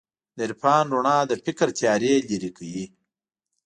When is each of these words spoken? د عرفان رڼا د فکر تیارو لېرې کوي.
د 0.35 0.39
عرفان 0.47 0.85
رڼا 0.95 1.17
د 1.27 1.33
فکر 1.45 1.67
تیارو 1.77 2.13
لېرې 2.29 2.49
کوي. 2.57 2.85